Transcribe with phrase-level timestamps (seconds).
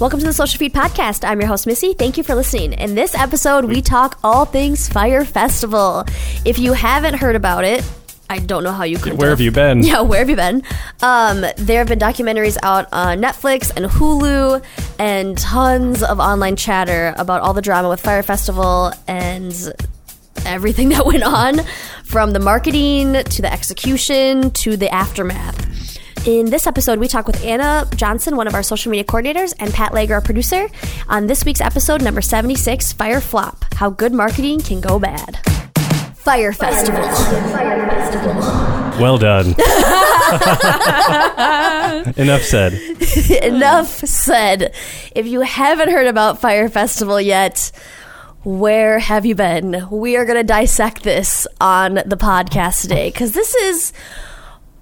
[0.00, 1.28] Welcome to the Social Feed Podcast.
[1.28, 1.92] I'm your host, Missy.
[1.92, 2.72] Thank you for listening.
[2.72, 6.06] In this episode, we talk all things Fyre Festival.
[6.46, 7.84] If you haven't heard about it,
[8.30, 9.18] I don't know how you could.
[9.18, 9.82] Where have you been?
[9.82, 10.62] Yeah, where have you been?
[11.02, 14.64] Um, there have been documentaries out on Netflix and Hulu,
[14.98, 19.52] and tons of online chatter about all the drama with Fyre Festival and
[20.46, 21.60] everything that went on,
[22.04, 25.69] from the marketing to the execution to the aftermath.
[26.26, 29.72] In this episode, we talk with Anna Johnson, one of our social media coordinators, and
[29.72, 30.68] Pat Lager, our producer,
[31.08, 35.38] on this week's episode, number 76 Fyre Flop How Good Marketing Can Go Bad.
[36.16, 37.00] Fyre Festival.
[39.00, 39.46] Well done.
[42.18, 42.74] Enough said.
[43.42, 44.74] Enough said.
[45.16, 47.72] If you haven't heard about Fyre Festival yet,
[48.44, 49.88] where have you been?
[49.90, 53.94] We are going to dissect this on the podcast today because this is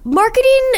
[0.03, 0.71] marketing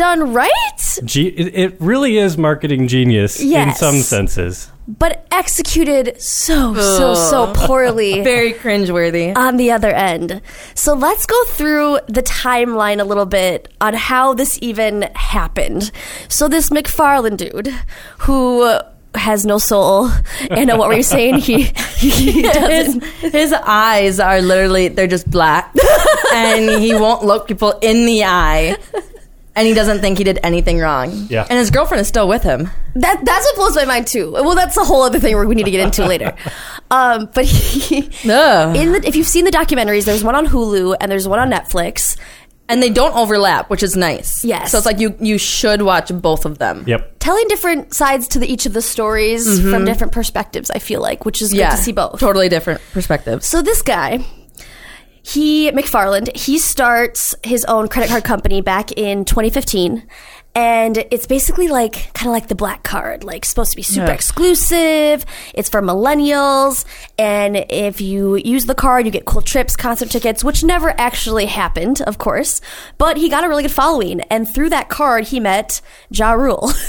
[0.00, 4.70] done right, Ge- it, it really is marketing genius in some senses.
[4.88, 8.24] but executed so, so, so poorly.
[8.24, 9.36] Very cringeworthy.
[9.36, 10.40] on the other end.
[10.74, 15.90] So let's go through the timeline a little bit on how this even happened.
[16.30, 17.68] So this McFarland dude
[18.20, 18.78] who
[19.14, 20.08] has no soul.
[20.50, 21.40] Anna, what were you saying?
[21.40, 21.64] He,
[21.98, 22.52] he his,
[22.96, 23.04] doesn't.
[23.32, 25.74] his eyes are literally they're just black
[26.32, 28.76] and he won't look people in the eye
[29.60, 31.46] and he doesn't think he did anything wrong Yeah.
[31.50, 34.32] and his girlfriend is still with him That that's what blows my mind too.
[34.32, 36.34] Well, that's a whole other thing we need to get into later.
[36.92, 38.74] Um, but he, Ugh.
[38.74, 41.48] in the, if you've seen the documentaries, there's one on Hulu and there's one on
[41.48, 42.16] Netflix.
[42.68, 44.70] and they don't overlap which is nice Yes.
[44.72, 47.18] so it's like you you should watch both of them Yep.
[47.20, 51.24] Telling different sides to the, each of the stories from different perspectives, I feel like,
[51.26, 52.18] which is yeah good to see both.
[52.18, 54.24] totally different perspectives So this guy,
[55.32, 60.06] he McFarland, he starts his own credit card company back in 2015.
[60.52, 64.08] And it's basically like kind of like the black card, like supposed to be super
[64.08, 64.12] Yeah.
[64.14, 65.24] exclusive.
[65.54, 66.84] It's for millennials,
[67.16, 71.46] and if you use the card, you get cool trips, concert tickets, which never actually
[71.46, 72.60] happened, of course.
[72.98, 75.80] But he got a really good following, and through that card, he met
[76.10, 76.70] Ja Rule.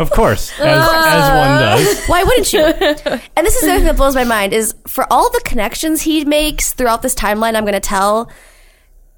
[0.00, 1.36] Of course, as, as uh.
[1.36, 2.06] one does.
[2.06, 2.60] Why wouldn't you?
[3.36, 6.24] and this is the thing that blows my mind is for all the connections he
[6.24, 8.28] makes throughout this timeline I'm going to tell.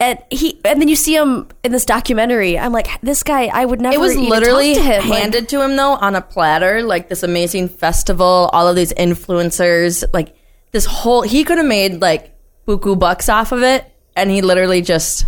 [0.01, 2.59] And he, and then you see him in this documentary.
[2.59, 3.95] I'm like, this guy, I would never.
[3.95, 5.09] it was even literally talk to him.
[5.09, 8.93] Like, handed to him though on a platter like this amazing festival all of these
[8.95, 10.37] influencers like
[10.73, 12.35] this whole he could have made like
[12.67, 13.85] buku bucks off of it
[14.17, 15.27] and he literally just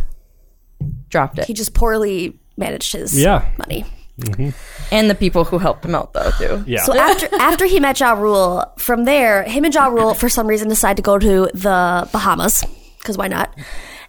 [1.08, 3.48] dropped it he just poorly managed his Yeah.
[3.58, 3.84] money.
[4.18, 4.48] Mm-hmm.
[4.94, 6.82] and the people who helped him out though too Yeah.
[6.84, 10.46] So after after he met Ja Rule, from there, him and Ja Rule for some
[10.46, 12.64] reason decide to go to the Bahamas
[12.98, 13.54] because why not?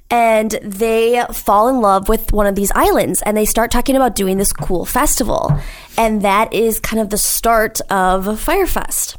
[0.09, 4.15] And they fall in love with one of these islands, and they start talking about
[4.15, 5.59] doing this cool festival,
[5.97, 9.17] and that is kind of the start of Fyrefest.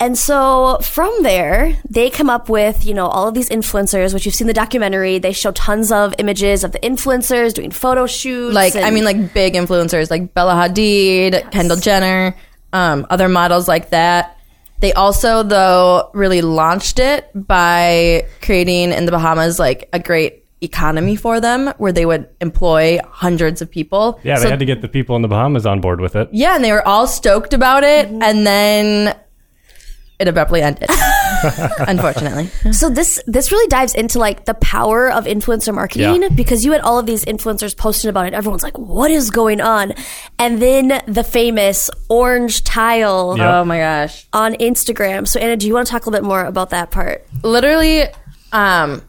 [0.00, 4.26] And so from there, they come up with, you know, all of these influencers, which
[4.26, 5.20] you've seen the documentary.
[5.20, 8.52] They show tons of images of the influencers doing photo shoots.
[8.52, 12.34] like i mean like big influencers like bella hadid kendall jenner
[12.72, 14.38] um, other models like that
[14.82, 21.16] they also though really launched it by creating in the bahamas like a great economy
[21.16, 24.80] for them where they would employ hundreds of people yeah, they So- had to get
[24.82, 26.28] the people in the Bahamas on board with it.
[26.32, 29.16] yeah and they were all stoked about it and then
[30.20, 30.88] it abruptly ended
[31.88, 36.28] unfortunately So this this really dives into like the power of influencer marketing Yeah.
[36.28, 38.34] because you had all of these influencers posting about it.
[38.34, 39.92] Everyone's like, "What is going on?"
[40.38, 43.46] And then the famous orange tile Yep.
[43.54, 45.26] oh my gosh on Instagram.
[45.28, 47.26] So Anna, do you want to talk a little bit more about that part?
[47.42, 48.04] literally
[48.52, 49.02] um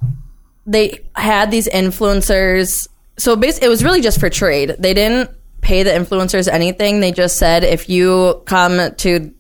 [0.65, 5.29] they had these influencers so basically it was really just for trade they didn't
[5.61, 9.33] pay the influencers anything they just said if you come to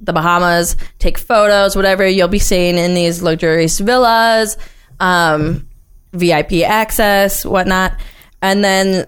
[0.00, 4.56] the bahamas take photos whatever you'll be staying in these luxurious villas
[5.00, 5.66] um
[6.12, 7.92] vip access whatnot
[8.40, 9.04] and then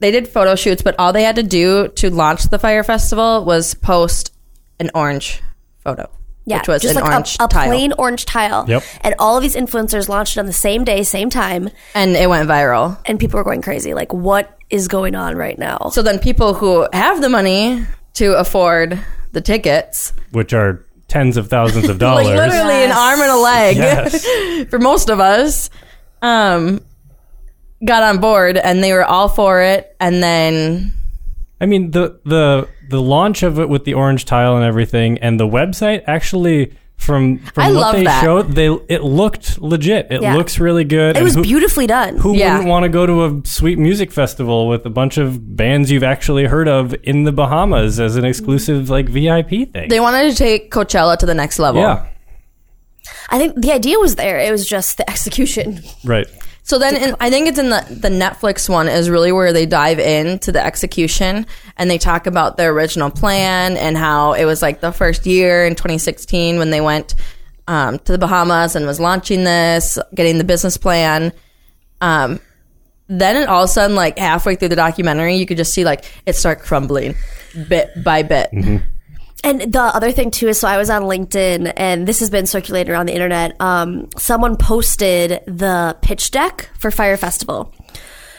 [0.00, 3.44] they did photo shoots but all they had to do to launch the Fyre festival
[3.44, 4.32] was post
[4.78, 5.42] an orange
[5.82, 6.08] photo
[6.44, 7.66] Yeah, which was just an like orange a, a tile.
[7.66, 8.66] plain orange tile.
[8.68, 8.82] Yep.
[9.00, 12.28] And all of these influencers launched it on the same day, same time, and it
[12.28, 12.98] went viral.
[13.06, 13.94] and people were going crazy.
[13.94, 15.88] Like, what is going on right now?
[15.92, 17.84] So then people who have the money
[18.14, 18.98] to afford
[19.36, 22.26] the tickets, which are tens of thousands of like dollars.
[22.26, 24.24] literally an arm and a leg Yes.
[24.70, 25.68] for most of us,
[26.22, 26.80] um,
[27.84, 29.94] got on board and they were all for it.
[30.00, 30.92] And then
[31.60, 35.38] I mean the the the launch of it with the orange tile and everything, and
[35.38, 38.22] the website actually from, from I what love they that.
[38.22, 40.08] showed, they it looked legit.
[40.10, 40.34] It Yeah.
[40.34, 41.10] looks really good.
[41.10, 42.16] It and was who, beautifully done.
[42.16, 42.52] Who Yeah.
[42.54, 46.02] wouldn't want to go to a sweet music festival with a bunch of bands you've
[46.02, 49.88] actually heard of in the Bahamas as an exclusive like VIP thing?
[49.88, 51.80] They wanted to take Coachella to the next level.
[51.82, 52.06] yeah,
[53.30, 54.38] I think the idea was there.
[54.40, 55.80] It was just the execution.
[56.04, 56.26] right.
[56.66, 59.66] So then, in, I think it's in the the Netflix one is really where they
[59.66, 61.46] dive into the execution
[61.76, 65.64] and they talk about their original plan and how it was like the first year
[65.64, 67.14] in 2016 when they went
[67.68, 71.32] um, to the Bahamas and was launching this, getting the business plan.
[72.00, 72.40] Um,
[73.06, 75.84] then it all of a sudden, like halfway through the documentary, you could just see
[75.84, 77.14] like it start crumbling
[77.68, 78.50] bit by bit.
[79.46, 82.46] And the other thing too is, so I was on LinkedIn, and this has been
[82.46, 83.54] circulating around the internet.
[83.60, 87.72] Um, someone posted the pitch deck for Fyre Festival.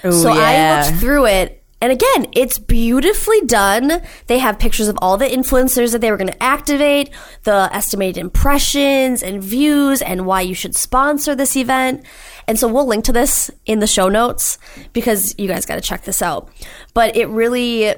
[0.02, 4.02] so I looked through it, and again, it's beautifully done.
[4.26, 7.12] They have pictures of all the influencers that they were going to activate,
[7.44, 12.06] the estimated impressions and views, and why you should sponsor this event.
[12.50, 14.58] And so we'll link to this in the show notes
[14.92, 16.50] because you guys got to check this out.
[16.94, 17.96] But it really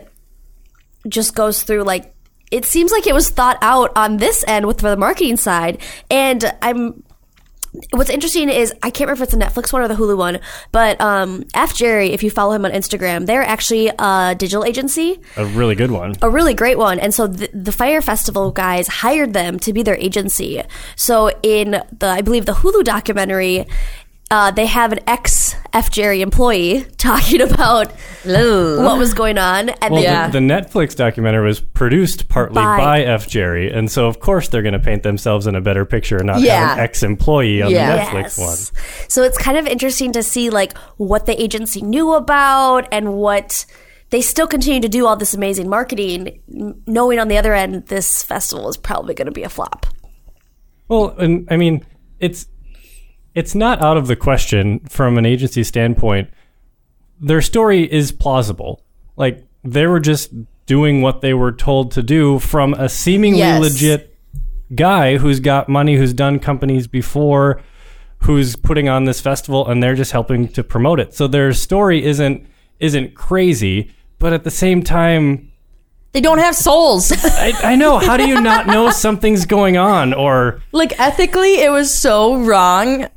[1.07, 2.13] just goes through like
[2.51, 5.79] it seems like it was thought out on this end with the marketing side
[6.09, 7.03] and i'm
[7.91, 10.39] what's interesting is i can't remember if it's the netflix one or the hulu one
[10.71, 15.19] but um f jerry if you follow him on instagram they're actually a digital agency
[15.37, 16.15] A really good one.
[16.23, 16.97] a really great one.
[16.99, 20.63] And so the, the Fyre Festival guys hired them to be their agency.
[20.95, 23.67] So in the, I believe the Hulu documentary,
[24.31, 27.91] uh, they have an ex F Jerry employee talking about
[28.23, 30.27] what was going on, and Well, they, Yeah.
[30.27, 33.27] the, the Netflix documentary was produced partly By- by, F.
[33.27, 36.27] Jerry, and so of course they're going to paint themselves in a better picture and
[36.27, 36.69] not Yeah.
[36.69, 37.95] have an ex-employee on Yeah.
[37.95, 38.57] the Netflix one.
[39.09, 43.65] So it's kind of interesting to see like what the agency knew about and what
[44.11, 46.39] they still continue to do all this amazing marketing,
[46.87, 49.85] knowing on the other end this festival is probably going to be a flop.
[50.87, 51.85] Well, and I mean,
[52.19, 52.47] it's
[53.39, 56.29] it's not out of the question from an agency standpoint.
[57.19, 58.83] Their story is plausible.
[59.15, 60.31] Like they were just
[60.65, 63.61] doing what they were told to do from a seemingly Yes.
[63.61, 64.15] legit
[64.75, 67.61] guy who's got money, who's done companies before,
[68.19, 71.13] who's putting on this festival, and they're just helping to promote it.
[71.13, 72.45] So their story isn't
[72.79, 75.51] isn't crazy, but at the same time,
[76.13, 77.11] They don't have souls.
[77.25, 77.97] I, I know.
[77.99, 80.13] How do you not know something's going on?
[80.13, 83.07] Or like ethically, it was so wrong,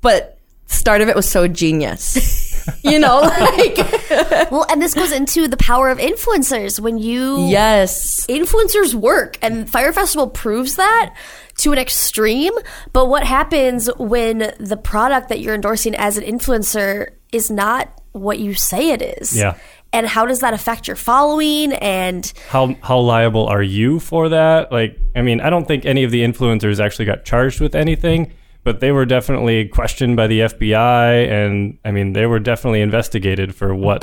[0.00, 2.44] but start of it was so genius.
[2.82, 3.76] you know, like
[4.50, 6.80] Well, and this goes into the power of influencers.
[6.80, 11.14] When you yes, influencers work and Fyre festival proves that
[11.58, 12.52] to an extreme
[12.92, 18.38] but what happens when the product that you're endorsing as an influencer is not what
[18.38, 19.56] you say it is Yeah.
[19.92, 24.70] and how does that affect your following and how how liable are you for that?
[24.70, 28.32] Like, I mean, I don't think any of the influencers actually got charged with anything,
[28.66, 33.54] but they were definitely questioned by the FBI, and I mean, they were definitely investigated
[33.54, 34.02] for what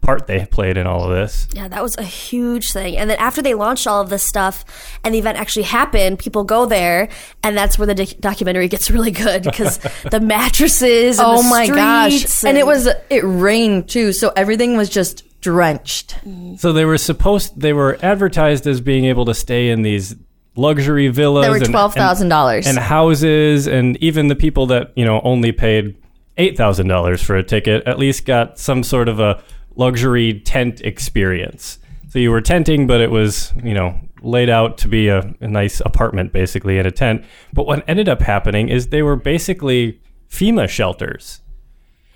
[0.00, 1.46] part they played in all of this.
[1.54, 4.98] yeah that was a huge thing and then after they launched all of this stuff
[5.02, 7.08] and the event actually happened people go there
[7.42, 9.78] and that's where the doc- documentary gets really good because
[10.10, 14.30] the mattresses and oh the my gosh, streets and it was it rained too, so
[14.36, 16.16] everything was just drenched.
[16.56, 20.16] So they were supposed, they were advertised as being able to stay in these
[20.58, 21.44] luxury villas.
[21.44, 22.66] There were and- twelve thousand dollars.
[22.66, 25.96] and houses and even the people that you know only paid
[26.36, 29.42] eight thousand dollars for a ticket at least got some sort of a
[29.76, 31.78] luxury tent experience.
[32.10, 35.46] So you were tenting, but it was you know laid out to be a, a
[35.46, 37.24] nice apartment basically in a tent.
[37.52, 41.40] But what ended up happening is they were basically FEMA shelters.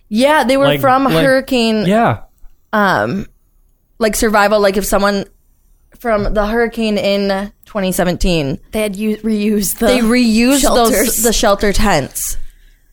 [0.08, 2.22] Yeah, they were Like- from like- hurricane Yeah,
[2.72, 3.26] um
[3.98, 5.24] like survival like if someone
[5.98, 7.28] from the hurricane in
[7.66, 10.96] 2017 they had u- reused the they reused shelters.
[11.06, 12.36] those the shelter tents.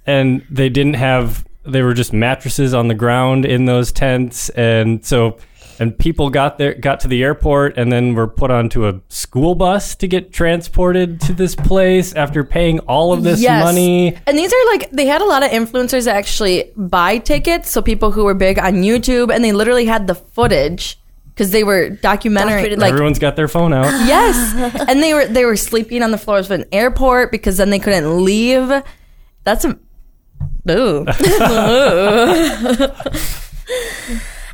[0.05, 4.49] And they didn't have they were just mattresses on the ground in those tents.
[4.49, 5.37] And so
[5.79, 9.53] and people got there got to the airport and then were put onto a school
[9.55, 13.63] bus to get transported to this place after paying all of this Yes.
[13.63, 14.17] money.
[14.25, 17.69] And these are like they had a lot of influencers that actually buy tickets.
[17.69, 20.99] So people who were big on youtube and they literally had the footage
[21.39, 23.85] because they were documentary Documented, like everyone's got their phone out.
[24.05, 24.75] Yes.
[24.89, 27.79] And they were they were sleeping on the floors of an airport because then they
[27.79, 28.69] couldn't leave.
[29.45, 29.79] That's a
[30.69, 31.05] Ooh.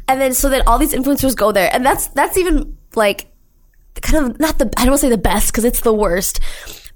[0.08, 1.72] and then so then all these influencers go there.
[1.74, 3.32] And that's that's even like
[4.02, 6.40] kind of not the i don't want to say the best because it's the worst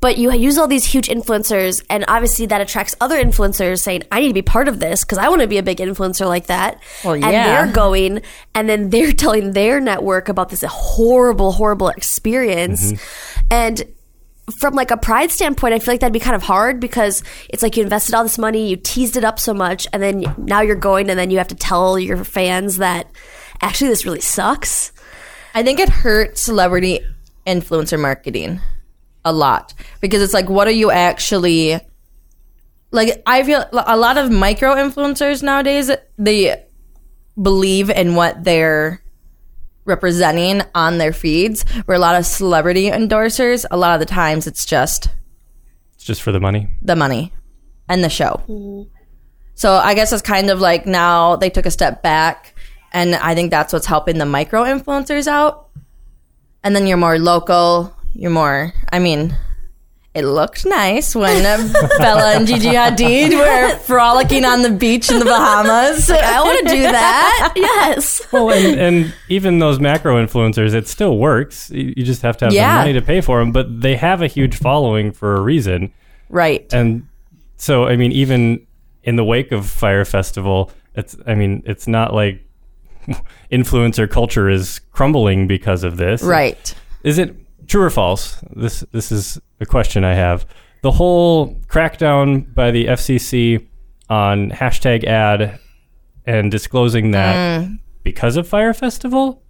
[0.01, 4.19] but you use all these huge influencers and obviously that attracts other influencers saying i
[4.19, 6.47] need to be part of this because i want to be a big influencer like
[6.47, 6.81] that.
[7.03, 8.21] Well, and they're going
[8.55, 12.93] and then they're telling their network about this horrible horrible experience.
[12.93, 13.47] Mm-hmm.
[13.51, 13.83] And
[14.57, 17.61] from like a pride standpoint, I feel like that'd be kind of hard because it's
[17.61, 20.61] like you invested all this money, you teased it up so much, and then now
[20.61, 23.07] you're going, and then you have to tell your fans that
[23.61, 24.91] actually this really sucks.
[25.53, 26.99] I think it hurts celebrity
[27.45, 28.59] influencer marketing
[29.25, 31.79] a lot because it's like, what are you actually
[32.91, 33.21] like?
[33.25, 36.65] I feel a lot of micro influencers nowadays they
[37.41, 39.01] believe in what they're
[39.85, 41.63] representing on their feeds.
[41.85, 45.09] Where a lot of celebrity endorsers, a lot of the times it's just
[45.95, 46.69] It's just for the money.
[46.81, 47.33] the money
[47.87, 48.41] and the show.
[48.47, 48.83] Mm-hmm.
[49.55, 52.55] So I guess it's kind of like now they took a step back,
[52.93, 55.67] and I think that's what's helping the micro influencers out.
[56.63, 57.93] And then you're more local.
[58.13, 58.73] You're more.
[58.91, 59.35] I mean,
[60.13, 65.19] it looked nice when uh, Bella and Gigi Hadid were frolicking on the beach in
[65.19, 66.09] the Bahamas.
[66.09, 67.53] Like, I want to do that.
[67.55, 68.21] yes.
[68.31, 71.69] Well, and, and even those macro influencers, it still works.
[71.69, 72.73] You you just have to have Yeah.
[72.73, 75.93] the money to pay for them, but they have a huge following for a reason.
[76.29, 76.71] right.
[76.73, 77.07] And
[77.57, 78.65] so, I mean, even
[79.03, 82.41] in the wake of Fyre Festival, it's, I mean, it's not like
[83.51, 86.21] influencer culture is crumbling because of this.
[86.23, 86.73] Right.
[87.03, 87.35] Is it
[87.69, 88.35] true or false?
[88.55, 90.45] This this is a question I have.
[90.81, 93.65] The whole crackdown by the FCC
[94.09, 95.59] on hashtag ad
[96.25, 97.79] and disclosing that Mm.
[98.03, 99.41] because of Fyre Festival?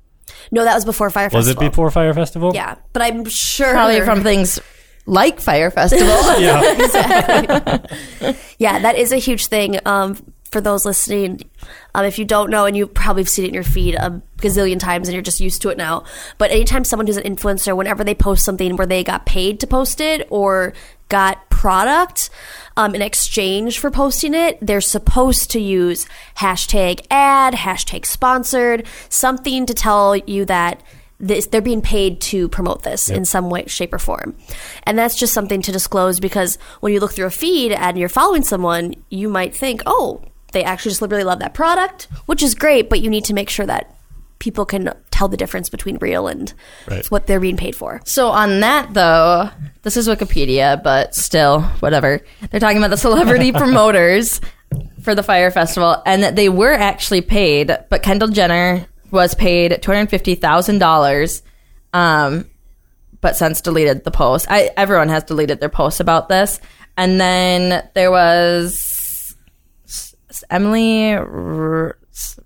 [0.51, 1.63] No, that was before Fyre Was Festival.
[1.63, 2.51] it before Fyre Festival?
[2.53, 4.59] Yeah, but I'm sure Probably from things
[5.05, 6.07] like Fyre Festival.
[6.39, 7.77] Yeah.
[8.59, 9.79] Yeah, that is a huge thing.
[9.85, 10.17] Um,
[10.51, 11.41] for those listening,
[11.93, 14.21] um, if you don't know, and you probably have seen it in your feed a
[14.37, 16.03] gazillion times, and you're just used to it now.
[16.37, 19.67] But anytime someone who's an influencer, whenever they post something where they got paid to
[19.67, 20.73] post it or
[21.09, 22.29] got product
[22.77, 29.65] um, in exchange for posting it, they're supposed to use hashtag ad, hashtag sponsored, something
[29.65, 30.81] to tell you that
[31.19, 34.35] this, they're being paid to promote this in some way, shape, or form.
[34.83, 38.07] And that's just something to disclose because when you look through a feed and you're
[38.07, 42.55] following someone, you might think, oh, they actually just really love that product, which is
[42.55, 43.95] great, but you need to make sure that
[44.39, 46.53] people can tell the difference between real and
[46.89, 47.05] Right.
[47.11, 47.99] what they're being paid for.
[48.05, 49.49] So on that though,
[49.83, 52.21] this is Wikipedia, but still, whatever.
[52.49, 54.39] They're talking about the celebrity promoters
[55.03, 59.81] for the Fyre Festival, and that they were actually paid, but Kendall Jenner was paid
[59.81, 61.41] two hundred fifty thousand dollars,
[61.93, 62.45] um,
[63.21, 64.45] but since deleted the post.
[64.49, 66.59] I everyone has deleted their posts about this,
[66.95, 68.88] and then there was S-
[70.49, 71.13] Emily.
[71.13, 71.97] R-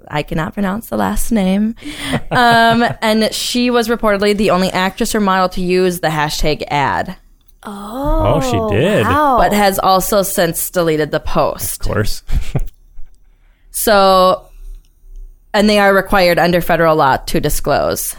[0.09, 1.75] I cannot pronounce the last name.
[2.31, 7.15] Um, and she was reportedly the only actress or model to use the hashtag ad,
[7.63, 9.05] Oh, she did.
[9.05, 9.37] Wow.
[9.37, 11.81] but has also since deleted the post.
[11.81, 12.23] Of course.
[13.75, 14.47] So,
[15.53, 18.15] and they are required under federal law to disclose.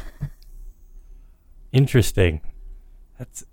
[1.73, 2.41] Interesting.
[3.19, 3.45] That's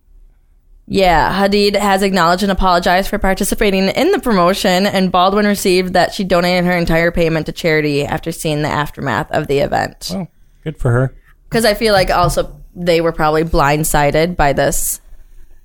[0.93, 6.13] Yeah, Hadid has acknowledged and apologized for participating in the promotion, and Baldwin received that
[6.13, 10.11] she donated her entire payment to charity after seeing the aftermath of the event.
[10.13, 10.27] oh,
[10.65, 11.15] good for her.
[11.47, 14.99] Because I feel like also they were probably blindsided by this.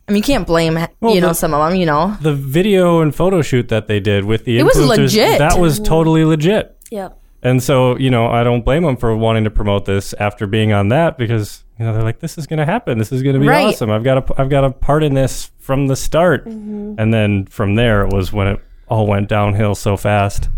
[0.08, 1.76] I mean, you can't blame Well, you know the- some of them.
[1.76, 5.38] You know, The video and photo shoot that they did with the It was legit.
[5.38, 6.76] That was totally legit.
[6.92, 7.18] Yep.
[7.42, 10.72] And so, you know, I don't blame them for wanting to promote this after being
[10.72, 12.98] on that because you know they're like, this is going to happen.
[12.98, 13.66] This is going to be Right.
[13.66, 13.90] awesome.
[13.90, 16.46] I've got a, I've got a part in this from the start.
[16.46, 16.94] Mm-hmm.
[16.98, 20.48] And then from there, it was when it all went downhill so fast.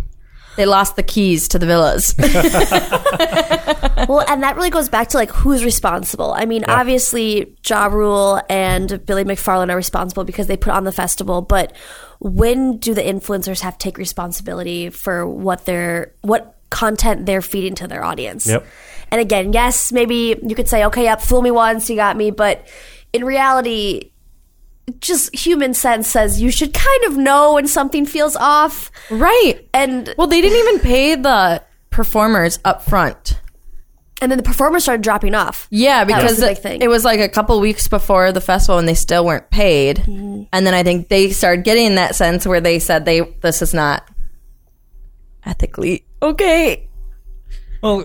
[0.56, 2.14] they lost the keys to the villas.
[4.08, 6.32] well, and that really goes back to like who's responsible.
[6.32, 10.92] I mean, obviously, Ja Rule and Billy McFarland are responsible because they put on the
[10.92, 11.75] festival, but
[12.20, 17.75] when do the influencers have to take responsibility for what they're what content they're feeding
[17.76, 18.46] to their audience?
[18.46, 18.66] Yep.
[19.10, 22.30] And again, yes, maybe you could say, okay, yep, fool me once, you got me,
[22.30, 22.66] but
[23.12, 24.10] in reality,
[25.00, 28.90] just human sense says you should kind of know when something feels off.
[29.10, 29.60] right.
[29.74, 33.40] And Well, they didn't even pay the performers up front.
[34.20, 35.68] and then the performers started dropping off.
[35.70, 39.24] Yeah, because it, it was like a couple weeks before the festival and they still
[39.24, 39.98] weren't paid.
[39.98, 40.44] Mm-hmm.
[40.52, 43.72] And then I think they started getting that sense where they said they this is
[43.72, 44.08] not
[45.44, 46.88] ethically okay.
[47.82, 48.04] Well,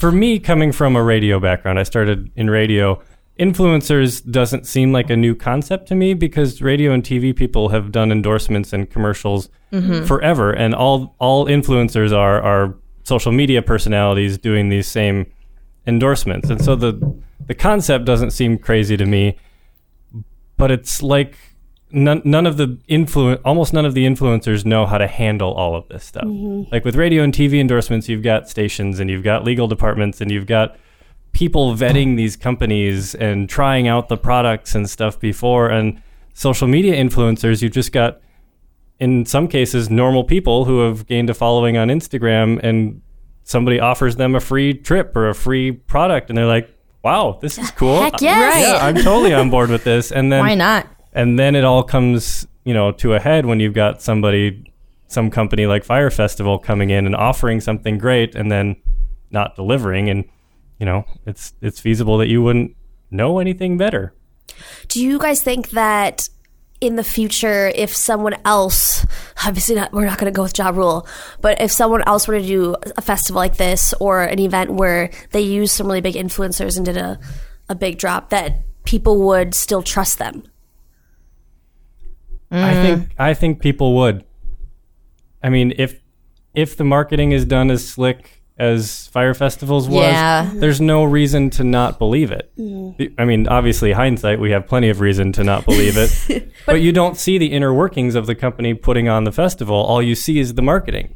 [0.00, 3.02] for me, coming from a radio background, I started in radio.
[3.38, 7.92] Influencers doesn't seem like a new concept to me because radio and TV people have
[7.92, 10.04] done endorsements and commercials mm-hmm.
[10.04, 15.30] forever, and all all influencers are are social media personalities doing these same
[15.86, 16.94] endorsements, and so the
[17.46, 19.36] the concept doesn't seem crazy to me.
[20.56, 21.36] But it's like
[21.90, 25.74] none, none of the influ- almost none of the influencers know how to handle all
[25.74, 26.24] of this stuff.
[26.24, 26.72] Mm-hmm.
[26.72, 30.30] Like with radio and TV endorsements, you've got stations and you've got legal departments and
[30.30, 30.76] you've got
[31.32, 35.68] people vetting these companies and trying out the products and stuff before.
[35.68, 36.02] And
[36.34, 38.20] social media influencers, you've just got,
[38.98, 43.02] in some cases, normal people who have gained a following on Instagram and
[43.44, 46.30] somebody offers them a free trip or a free product.
[46.30, 46.74] And they're like,
[47.04, 48.00] wow, this is cool.
[48.00, 48.66] Heck yes.
[48.66, 50.10] Yeah, I'm totally on board with this.
[50.10, 50.88] And then Why not?
[51.14, 54.72] And then it all comes you know to a head when you've got somebody
[55.06, 58.76] some company like Fyre festival coming in and offering something great and then
[59.30, 60.24] not delivering and
[60.78, 62.74] you know it's it's feasible that you wouldn't
[63.10, 64.14] know anything better
[64.88, 66.28] Do you guys think that
[66.80, 69.06] in the future, if someone else,
[69.46, 71.06] obviously not, we're not going to go with Ja Rule,
[71.40, 75.10] but if someone else were to do a festival like this or an event where
[75.30, 77.18] they used some really big influencers and did a,
[77.70, 80.42] a big drop, that people would still trust them?
[82.54, 82.82] I mm.
[82.82, 84.24] think i think people would.
[85.42, 86.00] I mean if
[86.54, 90.48] if the marketing is done as slick as Fyre festivals was Yeah.
[90.54, 92.52] there's no reason to not believe it.
[92.58, 93.14] Mm.
[93.18, 96.50] I mean obviously hindsight we have plenty of reason to not believe it.
[96.66, 99.76] But you don't see the inner workings of the company putting on the festival.
[99.76, 101.14] All you see is the marketing.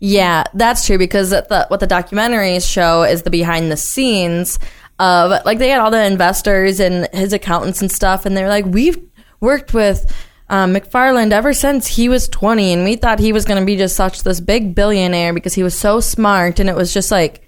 [0.00, 4.58] Yeah, that's true because the, what the documentaries show is the behind the scenes
[4.98, 8.66] of like they had all the investors and his accountants and stuff, and they're like,
[8.66, 8.98] we've
[9.40, 10.12] worked with
[10.50, 13.76] um, McFarland ever since he was 20, and we thought he was going to be
[13.76, 17.42] just such this big billionaire because he was so smart, and it was just like,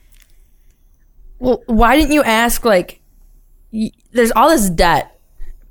[1.39, 3.01] well, why didn't you ask like,
[3.73, 5.19] y- there's all this debt,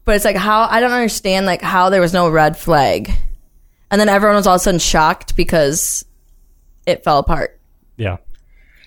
[0.05, 3.12] but it's like how I don't understand like how there was no red flag,
[3.91, 6.03] and then everyone was all of a sudden shocked because
[6.88, 7.59] it fell apart.
[7.98, 8.17] yeah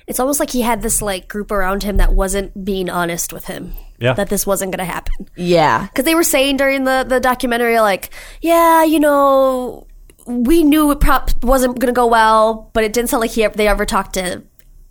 [0.09, 3.45] It's almost like he had this like group around him that wasn't being honest with
[3.45, 3.75] him.
[4.03, 4.15] Yeah.
[4.15, 5.29] That this wasn't going to happen.
[5.37, 5.87] Yeah.
[5.87, 9.87] Because they were saying during the, the documentary, like, yeah, you know,
[10.27, 13.47] we knew it prop wasn't going to go well, but it didn't sound like he
[13.47, 14.43] they ever talked to.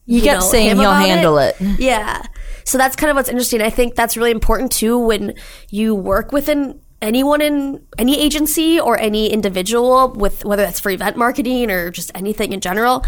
[0.06, 1.56] He kept saying him he'll about handle it.
[1.60, 2.24] Yeah.
[2.66, 3.62] So that's kind of what's interesting.
[3.62, 5.36] I think that's really important too when
[5.70, 11.18] you work within anyone in any agency or any individual with whether that's for event
[11.18, 13.04] marketing or just anything in general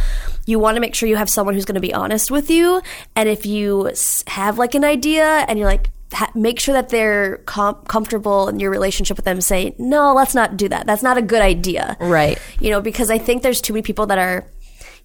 [0.45, 2.81] you want to make sure you have someone who's going to be honest with you.
[3.15, 3.91] And if you
[4.27, 8.59] have like an idea and you're like ha- make sure that they're com- comfortable in
[8.59, 10.85] your relationship with them say no let's not do that.
[10.85, 11.95] That's not a good idea.
[11.99, 12.37] Right.
[12.59, 14.45] you know because i think there's too many people that are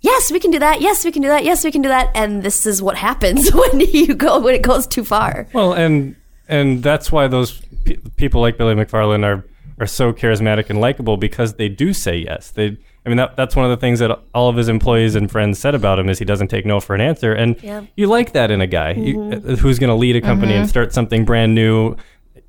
[0.01, 0.81] yes we can do that.
[0.81, 1.45] Yes we can do that.
[1.45, 2.11] Yes we can do that.
[2.15, 5.47] And this is what happens when you go when it goes too far.
[5.53, 6.17] Well, and
[6.49, 9.45] and that's why those pe- people like Billy McFarland are
[9.81, 12.51] are so charismatic and likable because they do say yes.
[12.51, 15.31] They, I mean, that that's one of the things that all of his employees and
[15.31, 17.83] friends said about him is he doesn't take no for an answer, and Yeah.
[17.97, 19.53] you like that in a guy you, mm-hmm.
[19.53, 20.69] uh, who's going to lead a company and mm-hmm.
[20.69, 21.97] start something brand new.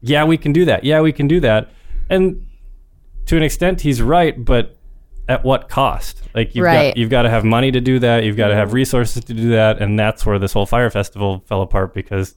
[0.02, 0.84] Yeah, we can do that.
[0.84, 1.70] Yeah, we can do that,
[2.10, 2.46] and
[3.28, 4.76] to an extent, he's right, but
[5.28, 6.24] at what cost?
[6.34, 6.90] Like you've Right.
[6.90, 8.24] got you've got to have money to do that.
[8.24, 8.76] You've got to have mm-hmm.
[8.76, 12.36] resources to do that, and that's where this whole Fyre festival fell apart because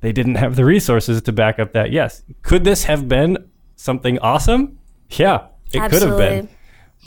[0.00, 1.90] they didn't have the resources to back up that.
[1.90, 3.38] Yes, could this have been
[3.76, 4.78] something awesome?
[5.10, 6.48] Yeah, it could have been,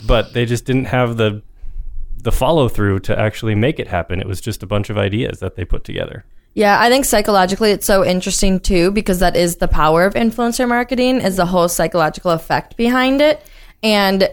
[0.06, 1.42] but they just didn't have the
[2.24, 4.20] the follow through to actually make it happen.
[4.20, 6.24] It was just a bunch of ideas that they put together.
[6.54, 10.68] Yeah, I think psychologically it's so interesting too because that is the power of influencer
[10.68, 13.44] marketing is the whole psychological effect behind it.
[13.82, 14.28] And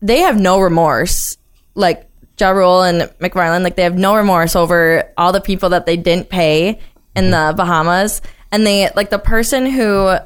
[0.00, 1.36] they have no remorse.
[1.74, 5.86] Like Ja Rule and McFarland, like they have no remorse over all the people that
[5.86, 6.80] they didn't pay
[7.16, 8.22] in the Bahamas.
[8.52, 10.16] And they like the person who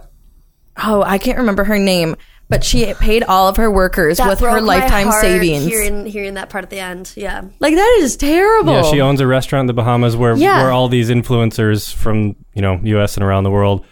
[0.76, 2.16] oh, I can't remember her name,
[2.48, 5.66] but she paid all of her workers That with her broke my lifetime heart savings.
[5.66, 7.42] Hearing, hearing that part at the end, yeah.
[7.60, 8.72] like that is terrible.
[8.72, 10.62] Yeah, she owns a restaurant in the Bahamas where Yeah.
[10.62, 13.16] where all these influencers from you know U.S.
[13.16, 13.84] and around the world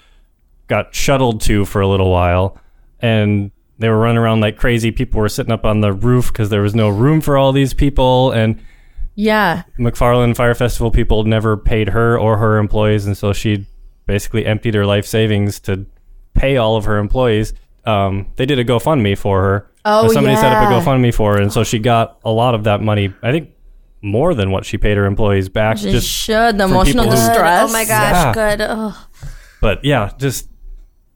[0.68, 2.58] got shuttled to for a little while,
[3.00, 4.90] and they were running around like crazy.
[4.90, 7.74] People were sitting up on the roof because there was no room for all these
[7.74, 8.60] people, and
[9.14, 9.62] yeah.
[9.78, 13.66] McFarland Fyre Festival people never paid her or her employees, and so she
[14.06, 15.86] basically emptied her life savings to
[16.34, 17.52] pay all of her employees.
[17.84, 19.70] Um, they did a GoFundMe for her.
[19.84, 20.74] Oh, somebody set up a.
[20.74, 23.12] GoFundMe for her, and so she got a lot of that money.
[23.22, 23.50] I think
[24.00, 25.78] more than what she paid her employees back.
[25.78, 26.58] She just should.
[26.58, 27.68] The emotional people who- distress.
[27.68, 28.32] Oh my gosh, Yeah.
[28.56, 28.66] good.
[28.68, 29.06] Oh.
[29.60, 30.48] but yeah, just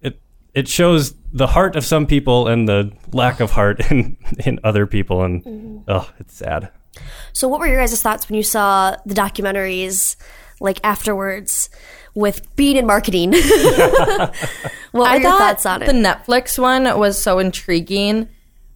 [0.02, 0.20] it
[0.54, 4.86] it shows the heart of some people and the lack of heart in in other
[4.86, 6.70] people, and oh, it's sad.
[7.32, 10.16] So, what were your guys' thoughts when you saw the documentaries,
[10.60, 11.70] like afterwards,
[12.14, 13.32] with being in marketing?
[13.32, 14.32] what
[14.92, 15.86] were I your thought thoughts on it?
[15.86, 18.28] the Netflix one was so intriguing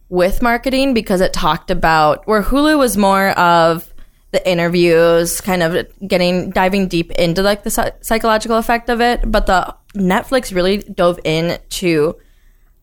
[0.09, 3.91] with marketing because it talked about where Hulu was more of
[4.31, 9.45] the interviews, kind of getting diving deep into like the psychological effect of it, but
[9.45, 12.15] the Netflix really dove into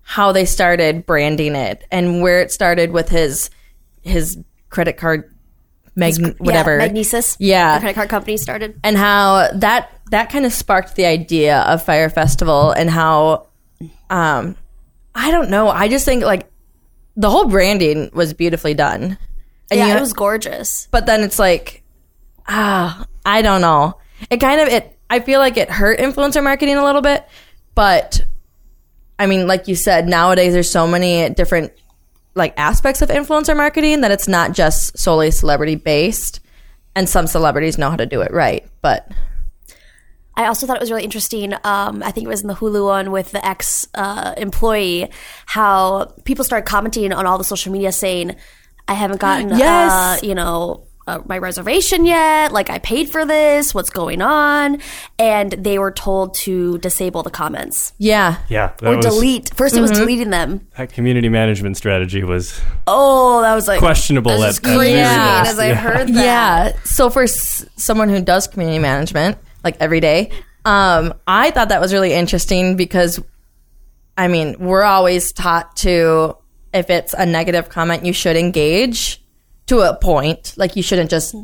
[0.02, 3.50] how they started branding it and where it started with his
[4.02, 4.38] his
[4.70, 5.34] credit card
[5.96, 7.36] mag- whatever yeah, Magnises.
[7.38, 7.78] Yeah.
[7.80, 8.78] credit card company started.
[8.84, 13.48] and how that that kind of sparked the idea of Fyre Festival and how,
[14.08, 14.56] um,
[15.14, 15.68] I don't know.
[15.68, 16.50] I just think like
[17.16, 19.18] the whole branding was beautifully done.
[19.70, 20.88] And yeah, you- it was gorgeous.
[20.90, 21.82] but then it's like,
[22.48, 23.98] ah, I don't know.
[24.30, 24.96] It kind of it.
[25.10, 27.26] I feel like it hurt influencer marketing a little bit,
[27.74, 28.22] but
[29.18, 31.72] I mean, like you said, nowadays there's so many different
[32.38, 36.40] like aspects of influencer marketing that it's not just solely celebrity based,
[36.96, 38.66] and some celebrities know how to do it right.
[38.80, 39.12] But
[40.34, 41.52] I also thought it was really interesting.
[41.64, 45.10] Um, I think it was in the Hulu one with the ex uh, employee,
[45.46, 48.36] how people started commenting on all the social media saying,
[48.86, 49.92] "I haven't gotten, Yes.
[50.22, 52.52] uh, you know." Uh, my reservation yet?
[52.52, 53.74] Like I paid for this.
[53.74, 54.78] What's going on?
[55.18, 59.54] And they were told to disable the comments yeah, Yeah, or was, delete.
[59.54, 60.00] First, it was Mm-hmm.
[60.00, 60.66] deleting them.
[60.76, 64.38] that community management strategy was Oh, that was like questionable.
[64.38, 64.92] That's at, at crazy.
[64.92, 65.44] very Yeah.
[65.46, 65.74] As I Yeah.
[65.76, 66.72] heard that, Yeah.
[66.84, 70.30] So for s- someone who does community management like every day,
[70.66, 73.18] um, I thought that was really interesting because,
[74.18, 76.36] I mean, we're always taught to
[76.74, 79.22] if it's a negative comment, you should engage
[79.68, 80.54] to a point.
[80.56, 81.34] Like you shouldn't just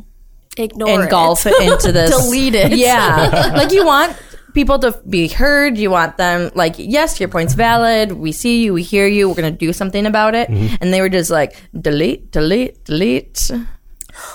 [0.57, 1.53] ignore engulf it.
[1.53, 2.09] it into this.
[2.23, 2.73] Delete it.
[2.73, 3.53] Yeah.
[3.55, 4.15] like you want
[4.53, 5.77] people to be heard.
[5.77, 8.13] You want them like, yes, your point's valid.
[8.13, 8.73] We see you.
[8.73, 9.29] We hear you.
[9.29, 10.49] We're gonna do something about it.
[10.49, 10.75] Mm-hmm.
[10.81, 13.51] And they were just like delete, delete, delete.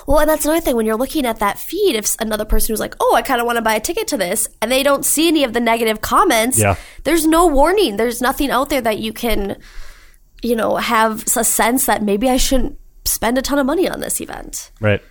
[0.05, 1.95] Well, and that's another thing when you're looking at that feed.
[1.95, 4.17] If another person who's like, "Oh, I kind of want to buy a ticket to
[4.17, 6.75] this," and they don't see any of the negative comments, Yeah.
[7.03, 7.97] there's no warning.
[7.97, 9.57] There's nothing out there that you can,
[10.43, 13.99] you know, have a sense that maybe I shouldn't spend a ton of money on
[13.99, 14.71] this event.
[14.79, 15.01] Right.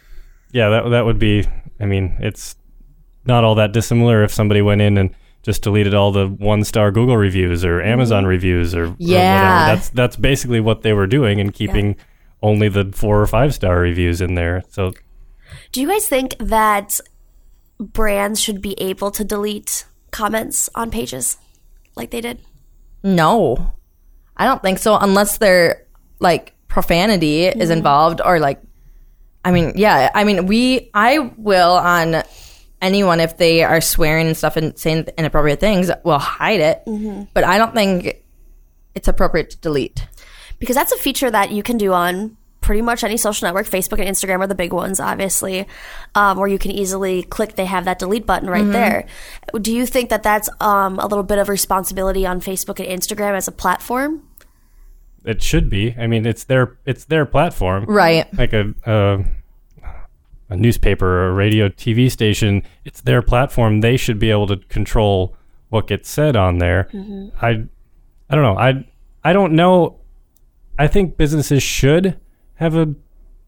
[0.53, 1.47] Yeah, that that would be.
[1.79, 2.57] I mean, it's
[3.25, 6.91] not all that dissimilar if somebody went in and just deleted all the one star
[6.91, 7.89] Google reviews or mm-hmm.
[7.89, 9.63] Amazon reviews or, or Yeah.
[9.63, 9.77] whatever.
[9.77, 11.97] That's that's basically what they were doing and keeping
[12.43, 14.63] only the four or five star reviews in there.
[14.69, 14.93] So
[15.73, 17.01] Do you guys think that
[17.79, 21.39] brands should be able to delete comments on pages
[21.97, 22.41] like they did?
[23.03, 23.73] No,
[24.37, 24.97] I don't think so.
[24.97, 25.87] Unless they're
[26.19, 28.63] like profanity is involved or like,
[29.45, 32.23] I mean, yeah, I mean, we, I will on
[32.81, 36.83] anyone if they are swearing and stuff and saying inappropriate things, will hide it.
[37.35, 38.23] But I don't think
[38.95, 40.07] it's appropriate to delete.
[40.59, 43.67] because that's a feature that you can do on pretty much any social network.
[43.67, 45.67] Facebook and Instagram are the big ones, obviously,
[46.15, 47.57] um, where you can easily click.
[47.57, 49.07] They have that delete button right there.
[49.61, 53.35] Do you think that that's um, a little bit of responsibility on Facebook and Instagram
[53.35, 54.23] as a platform?
[55.25, 55.95] It should be.
[55.99, 57.85] I mean, it's their it's their platform.
[57.87, 58.33] Right.
[58.37, 59.25] like a a,
[60.49, 63.81] a newspaper or a radio TV station, it's their platform.
[63.81, 65.37] They should be able to control
[65.69, 66.89] what gets said on there.
[66.93, 67.29] Mm-hmm.
[67.45, 67.65] I
[68.29, 68.59] I don't know.
[68.59, 68.87] I
[69.23, 70.01] I don't know.
[70.79, 72.19] I think businesses should
[72.55, 72.95] have a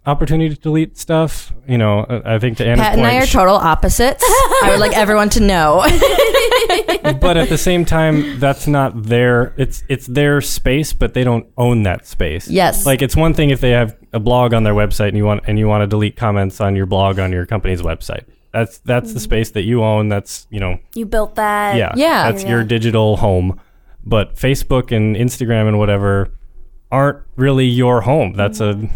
[0.05, 1.53] opportunity to delete stuff.
[1.69, 4.23] You know, I I think to Anna's Pat and point, I are total opposites.
[4.27, 5.83] I would like everyone to know.
[7.21, 9.55] but at the same time, that's not their.
[9.57, 12.49] It's it's their space, but they don't own that space.
[12.49, 12.87] Yes.
[12.87, 15.43] Like it's one thing if they have a blog on their website and you want
[15.47, 18.25] and you want to delete comments on your blog on your company's website.
[18.53, 19.25] That's that's the mm-hmm.
[19.25, 20.09] space that you own.
[20.09, 21.77] That's you know You built that.
[21.77, 22.31] yeah Yeah.
[22.31, 23.61] that's your digital home.
[24.05, 26.33] But Facebook and Instagram and whatever
[26.91, 28.35] aren't really your home.
[28.35, 28.95] That's a mm-hmm.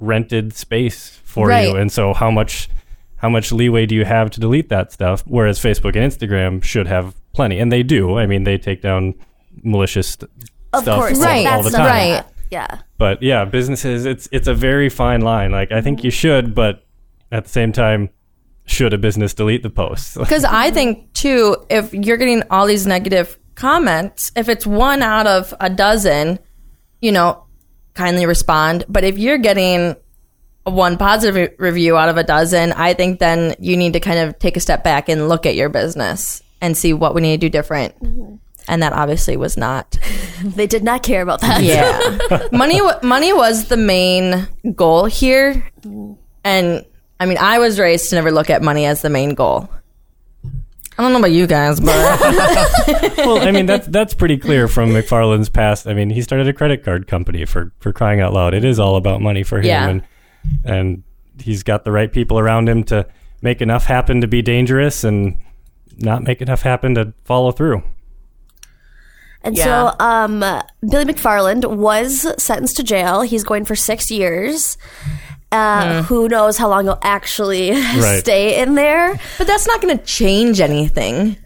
[0.00, 1.68] Rented space for Right.
[1.68, 1.76] you.
[1.76, 2.68] And so how much
[3.16, 5.22] how much leeway do you have to delete that stuff?
[5.26, 8.16] Whereas Facebook and Instagram should have plenty, and they do.
[8.18, 9.14] I mean, they take down
[9.62, 10.30] malicious st-
[10.72, 11.46] Of stuff course, all, Right.
[11.46, 11.86] all That's the time.
[12.14, 12.24] Right.
[12.50, 12.78] Yeah.
[12.98, 15.50] But yeah, businesses, it's it's a very fine line.
[15.52, 16.84] Like I think you should, but
[17.30, 18.08] at the same time,
[18.64, 20.16] should a business delete the posts?
[20.18, 25.26] Because I think too, if you're getting all these negative comments, if it's one out
[25.26, 26.38] of a dozen,
[27.02, 27.44] you know,
[27.94, 28.84] kindly respond.
[28.88, 29.96] But if you're getting
[30.64, 34.18] one positive re- review out of a dozen, I think then you need to kind
[34.18, 37.40] of take a step back and look at your business and see what we need
[37.40, 37.98] to do different.
[38.02, 38.36] Mm-hmm.
[38.68, 39.98] And that obviously was not.
[40.42, 41.62] They did not care about that.
[41.62, 42.80] Yeah, money.
[42.80, 46.14] wa- Money was the main goal here, mm-hmm.
[46.44, 46.86] and
[47.20, 49.68] I mean, I was raised to never look at money as the main goal.
[50.98, 51.86] I don't know about you guys, but
[53.18, 55.86] well, I mean that's that's pretty clear from McFarland's past.
[55.86, 58.52] I mean, he started a credit card company for for crying out loud.
[58.54, 59.88] It is all about money for him, Yeah.
[59.88, 60.02] and
[60.64, 61.02] and
[61.40, 63.06] he's got the right people around him to
[63.40, 65.38] make enough happen to be dangerous and
[65.96, 67.82] not make enough happen to follow through.
[69.42, 69.64] And Yeah.
[69.64, 73.22] so, um, Billy McFarland was sentenced to jail.
[73.22, 74.76] He's going for six years.
[75.52, 77.74] Uh, Who knows how long he'll actually
[78.20, 79.18] stay in there?
[79.38, 81.36] but that's not going to change anything.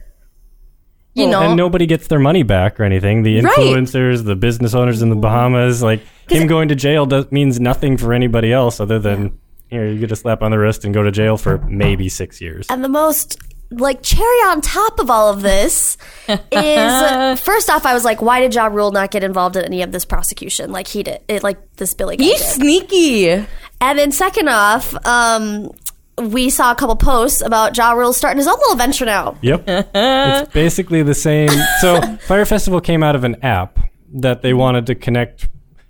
[1.16, 3.22] You know, and nobody gets their money back or anything.
[3.22, 3.54] The Right.
[3.56, 7.96] influencers, the business owners in the Bahamas, like him going to jail does means nothing
[7.96, 9.38] for anybody else other than
[9.70, 12.40] here you get a slap on the wrist and go to jail for maybe six
[12.40, 12.66] years.
[12.68, 13.38] And the most
[13.70, 15.96] like cherry on top of all of this
[16.28, 19.82] is first off, I was like, why did Ja Rule not get involved in any
[19.82, 21.20] of this prosecution like he did?
[21.28, 22.48] It like this Billy guy He's did.
[22.48, 23.46] sneaky.
[23.84, 25.70] And then second off, um,
[26.16, 29.36] we saw a couple posts about Ja Rule starting his own little venture now.
[29.42, 29.64] Yep.
[29.68, 31.50] it's basically the same.
[31.82, 33.78] So, Fyre Festival came out of an app
[34.14, 35.48] that they wanted to connect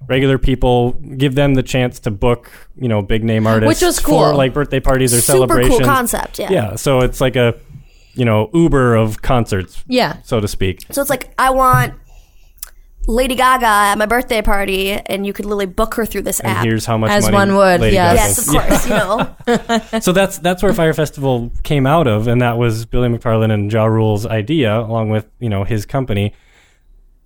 [0.09, 4.01] regular people, give them the chance to book, you know, big name artists Which was
[4.01, 4.35] for cool.
[4.37, 5.79] like birthday parties or Super celebrations.
[5.79, 6.51] cool concept, yeah.
[6.51, 7.55] Yeah, so it's like a,
[8.15, 10.17] you know, Uber of concerts, Yeah.
[10.25, 10.85] so to speak.
[10.91, 11.95] So it's like I want
[13.07, 16.53] Lady Gaga at my birthday party, and you could literally book her through this And
[16.53, 16.65] app.
[16.65, 18.17] here's how much As money one would, Lady yes.
[18.17, 18.69] Gaga yes, of Yeah.
[18.69, 18.89] course.
[19.93, 23.09] You know, so that's that's where Fyre Festival came out of, and that was Billy
[23.09, 26.33] McFarland and Ja Rule's idea, along with you know his company.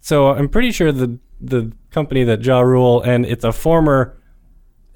[0.00, 4.16] So I'm pretty sure the the company that Ja Rule and it's a former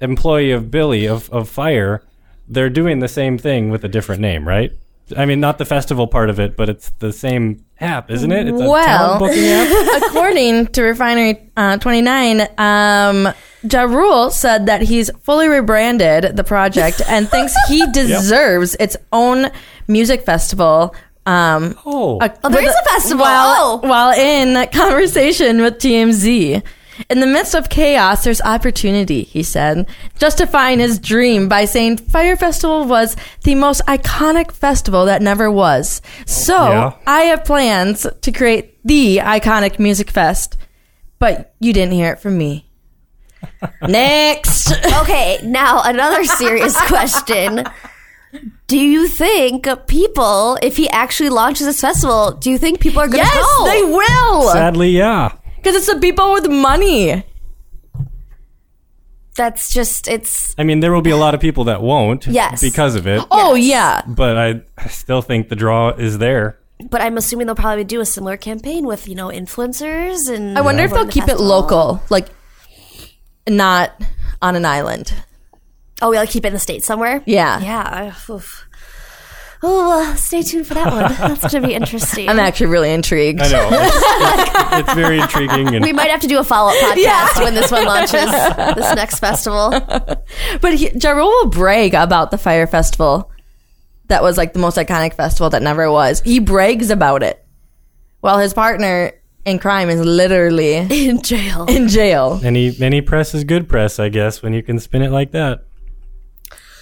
[0.01, 2.03] employee of Billy of of Fyre,
[2.49, 4.71] they're doing the same thing with a different name, right?
[5.17, 8.47] I mean, not the festival part of it, but it's the same app, isn't it?
[8.47, 10.03] It's a Well- booking app.
[10.09, 13.29] According to Refinery uh, 29, um,
[13.69, 19.51] Ja Rule said that he's fully rebranded the project and thinks he deserves its own
[19.87, 20.95] music festival.
[21.25, 23.23] Um, Oh, a- Oh, there with is a festival.
[23.23, 23.87] While, Oh.
[23.87, 26.61] while in conversation with TMZ.
[27.09, 29.87] In the midst of chaos, there's opportunity, he said,
[30.19, 36.01] justifying his dream by saying Fyre Festival was the most iconic festival that never was.
[36.25, 36.91] So Yeah.
[37.07, 40.57] I have plans to create the iconic music fest.
[41.19, 42.69] But you didn't hear it from me.
[43.81, 44.71] Next.
[45.01, 45.39] okay.
[45.43, 47.63] Now another serious question.
[48.67, 53.07] Do you think people, if he actually launches this festival, do you think people are
[53.07, 53.65] going to yes, go?
[53.67, 54.51] they will.
[54.51, 55.33] sadly, yeah.
[55.63, 57.23] Because it's the people with money.
[59.35, 60.53] That's just it's.
[60.59, 62.61] I mean, there will be a lot of people that won't, Yes.
[62.61, 63.23] because of it.
[63.31, 64.01] Oh, yeah.
[64.05, 66.59] But I, I still think the draw is there.
[66.89, 70.57] But I'm assuming they'll probably do a similar campaign with you know influencers and.
[70.57, 72.27] I wonder if they'll the keep it local, like
[73.47, 73.99] not
[74.41, 75.13] on an island.
[76.01, 77.23] Oh, we'll keep it in the states somewhere.
[77.25, 77.59] Yeah.
[77.61, 78.11] Yeah.
[78.27, 78.67] I- oof.
[79.65, 81.03] Oh, well, stay tuned for that one.
[81.13, 82.27] That's going to be interesting.
[82.27, 83.39] I'm actually really intrigued.
[83.41, 83.69] I know.
[83.71, 83.95] It's,
[84.81, 85.73] it's, it's very intriguing.
[85.75, 88.29] And we might have to do a follow up podcast when this one launches.
[88.75, 89.71] This next festival.
[90.61, 93.31] But he, Ja will brag about the Fyre Festival.
[94.07, 96.21] That was like the most iconic festival that never was.
[96.21, 97.43] He brags about it.
[98.19, 99.13] While his partner
[99.45, 101.65] in crime is literally In jail.
[101.65, 102.39] in jail.
[102.43, 105.63] any any press is good press, I guess, when you can spin it like that.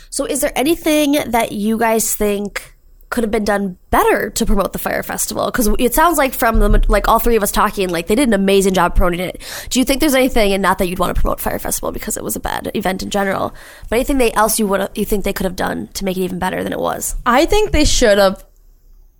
[0.09, 2.70] So, is there anything that you guys think
[3.11, 5.45] could have been done better to promote the Fyre festival?
[5.45, 8.27] Because it sounds like from the like all three of us talking, like they did
[8.27, 9.41] an amazing job promoting it.
[9.69, 12.17] Do you think there's anything, and not that you'd want to promote Fyre festival because
[12.17, 13.53] it was a bad event in general,
[13.89, 16.21] but anything they else you would you think they could have done to make it
[16.21, 17.15] even better than it was?
[17.25, 18.43] I think they should have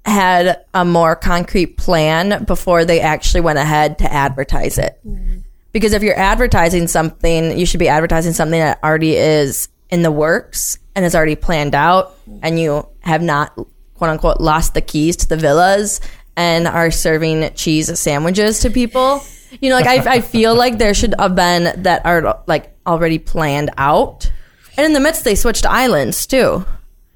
[0.05, 4.99] had a more concrete plan before they actually went ahead to advertise it.
[5.03, 5.39] Hmm.
[5.73, 10.11] Because if you're advertising something, you should be advertising something that already is in the
[10.11, 13.57] works and is already planned out, and you have not,
[14.01, 16.01] quote unquote, lost the keys to the villas
[16.35, 19.23] and are serving cheese sandwiches to people.
[19.59, 23.19] You know, like I, I feel like there should have been that are like already
[23.19, 24.31] planned out.
[24.75, 26.65] And in the midst, they switched islands too.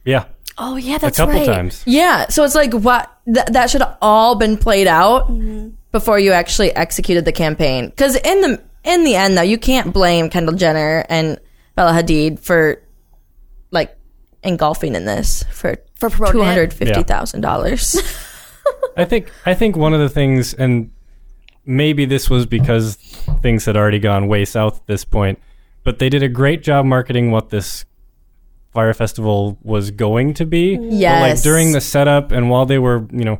[0.03, 0.25] Yeah,
[0.59, 1.47] Oh yeah, that's a couple right.
[1.47, 1.81] times.
[1.87, 5.27] Yeah, so it's like what th- that should have all been played out
[5.91, 7.87] before you actually executed the campaign.
[7.89, 11.39] Because in the in the end, though, you can't blame Kendall Jenner and
[11.73, 12.79] Bella Hadid for
[13.71, 13.97] like
[14.45, 16.45] engulfing in this for For promoting two it?
[16.45, 17.95] hundred fifty thousand dollars.
[18.97, 20.91] I think I think one of the things, and
[21.65, 22.95] maybe this was because
[23.41, 25.39] things had already gone way south at this point,
[25.83, 27.85] but they did a great job marketing what this
[28.73, 30.77] Fyre festival was going to be.
[31.19, 33.39] But, like during the setup and while they were, you know,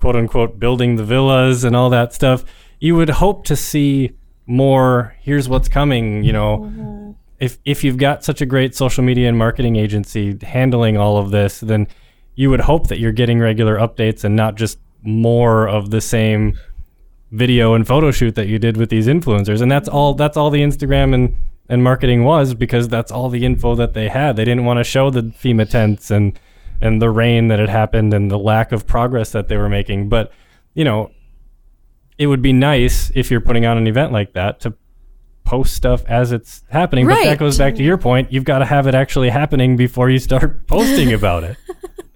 [0.00, 2.44] quote unquote building the villas and all that stuff,
[2.78, 4.12] you would hope to see
[4.46, 5.14] more.
[5.20, 6.24] Here's what's coming.
[6.24, 6.95] You know, mm-hmm.
[7.38, 11.30] If if you've got such a great social media and marketing agency handling all of
[11.30, 11.86] this, then
[12.34, 16.58] you would hope that you're getting regular updates and not just more of the same
[17.32, 19.60] video and photo shoot that you did with these influencers.
[19.60, 21.36] And that's all that's all the Instagram and
[21.68, 24.36] and marketing was because that's all the info that they had.
[24.36, 26.38] They didn't want to show the FEMA tents and
[26.80, 30.08] and the rain that had happened and the lack of progress that they were making.
[30.08, 30.32] But,
[30.74, 31.10] you know,
[32.18, 34.74] it would be nice if you're putting on an event like that to
[35.46, 37.06] post stuff as it's happening.
[37.06, 38.32] But that goes back to your point.
[38.32, 41.56] You've got to have it actually happening before you start posting about it.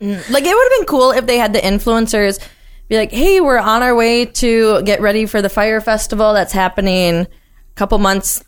[0.01, 2.47] Mm, like it would have been cool if they had the influencers
[2.89, 6.53] be like, "Hey, we're on our way to get ready for the Fyre festival that's
[6.53, 7.29] happening a
[7.77, 8.43] couple months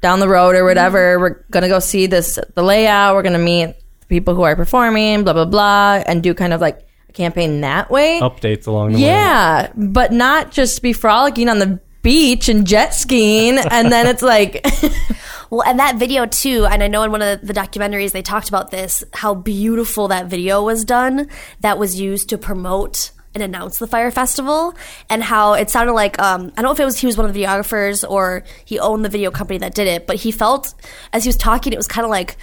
[0.00, 1.16] down the road or whatever.
[1.16, 1.20] Mm.
[1.20, 3.14] We're gonna go see this the layout.
[3.14, 6.60] We're gonna meet the people who are performing, blah blah blah, and do kind of
[6.60, 8.20] like a campaign that way.
[8.20, 9.04] Updates along the way.
[9.04, 14.22] Yeah, but not just be frolicking on the beach and jet skiing, and then it's
[14.22, 14.64] like,
[15.50, 18.48] Well, and that video too, and I know in one of the documentaries they talked
[18.48, 21.28] about this, how beautiful that video was done
[21.60, 24.74] that was used to promote and announce the Fyre festival,
[25.10, 27.26] and how it sounded like um, I don't know if it was he was one
[27.28, 30.74] of the videographers or he owned the video company that did it, but he felt
[31.12, 32.36] as he was talking, it was kind of like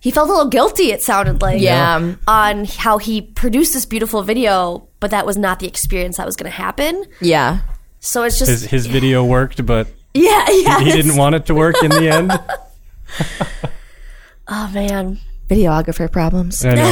[0.00, 0.90] he felt a little guilty.
[0.92, 2.14] It sounded like Yeah.
[2.26, 6.36] on how he produced this beautiful video, but that was not the experience that was
[6.36, 7.04] going to happen.
[7.20, 7.60] yeah,
[8.00, 10.80] So it's just His, his video worked, but yeah, yeah.
[10.80, 12.32] he didn't want it to work in the end.
[14.52, 16.64] Oh man, videographer problems.
[16.64, 16.82] I know.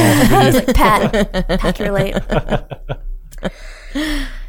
[0.47, 2.15] It's like, Pat, Pat can relate.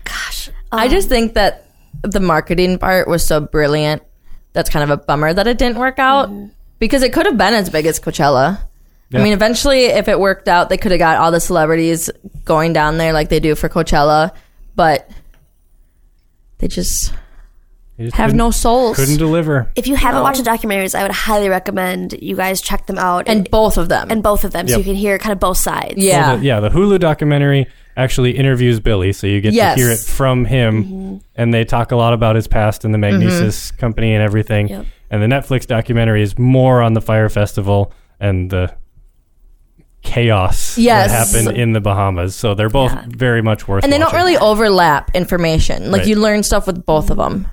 [0.05, 1.67] Gosh, I just um, think that
[2.03, 4.05] the marketing part was so brilliant.
[4.53, 6.53] That's kind of a bummer that it didn't work out mm-hmm.
[6.79, 8.61] because it could have been as big as Coachella.
[9.09, 9.19] Yeah.
[9.19, 12.11] I mean, eventually, if it worked out, they could have got all the celebrities
[12.45, 14.31] going down there like they do for Coachella,
[14.77, 15.11] but
[16.61, 17.13] they just
[17.97, 18.97] He just have no souls.
[18.97, 19.71] Couldn't deliver.
[19.77, 23.29] if you haven't watched the documentaries, I would highly recommend you guys check them out
[23.29, 24.11] and both of them.
[24.11, 24.79] and both of them, so Yep.
[24.79, 25.95] you can hear kind of both sides.
[25.97, 26.29] yeah.
[26.29, 29.75] Well, the, yeah, the Hulu documentary actually interviews Billy, so you get Yes.
[29.77, 31.17] to hear it from him, mm-hmm.
[31.35, 33.23] and they talk a lot about his past and the mm-hmm.
[33.27, 34.69] Magnises company and everything.
[34.69, 34.87] Yep.
[35.11, 38.73] And the Netflix documentary is more on the Fyre festival and the
[40.03, 41.11] chaos Yes.
[41.11, 42.35] that happened in the Bahamas.
[42.35, 43.05] So they're both Yeah.
[43.09, 43.85] very much worth.
[43.85, 45.91] and they don't really overlap information.
[45.91, 46.09] Like Right.
[46.09, 47.47] you learn stuff with both of them.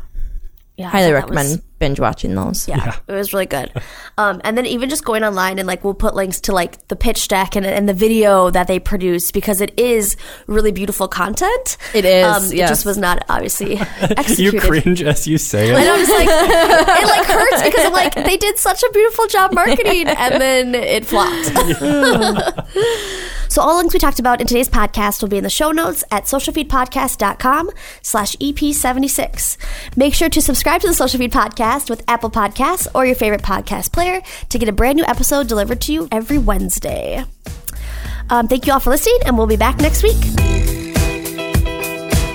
[0.78, 2.68] Yeah, Highly that recommend was- binge watching those.
[2.68, 3.72] yeah, it was really good.
[4.18, 6.96] Um, and then even just going online and like we'll put links to like the
[6.96, 11.78] pitch deck and, and the video that they produced because it is really beautiful content.
[11.94, 13.76] It is, Um, It just was not obviously
[14.38, 15.76] You cringe as you say it.
[15.76, 15.90] And it.
[15.92, 19.54] I'm just like, it like hurts because I'm like, they did such a beautiful job
[19.54, 21.46] marketing and then it flopped.
[23.50, 26.04] so all links we talked about in today's podcast will be in the show notes
[26.12, 27.70] at socialfeedpodcast.com
[28.02, 29.58] slash EP76.
[29.96, 31.32] Make sure to subscribe to the Social Feed
[31.68, 35.48] Podcast with Apple Podcasts or your favorite podcast player to get a brand new episode
[35.48, 37.26] delivered to you every Wednesday.
[38.30, 40.20] Um, thank you all for listening and we'll be back next week.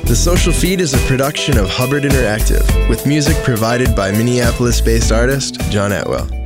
[0.04, 5.10] The Social Feed is a production of Hubbard Interactive, with music provided by Minneapolis based
[5.10, 6.41] artist John Atwell.